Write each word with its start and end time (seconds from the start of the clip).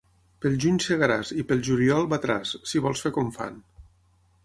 Pel 0.45 0.55
juny 0.63 0.79
segaràs 0.85 1.33
i 1.43 1.45
pel 1.51 1.63
juliol 1.69 2.09
batràs, 2.17 2.57
si 2.73 2.85
vols 2.87 3.07
fer 3.07 3.17
com 3.19 3.35
fan. 3.41 3.65